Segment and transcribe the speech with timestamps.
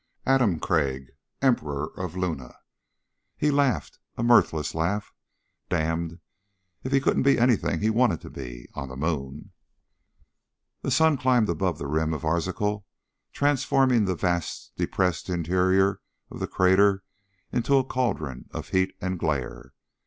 [0.25, 1.11] Adam Crag,
[1.43, 2.55] Emperor of Luna.
[3.37, 5.13] He laughed a mirthless laugh.
[5.69, 6.19] Damned
[6.83, 9.51] if he couldn't be anything he wanted to be on the Moon.
[10.81, 12.83] The sun climbed above the rim of Arzachel
[13.31, 17.03] transforming the vast depressed interior of the crater
[17.51, 19.71] into a caldron of heat and glare.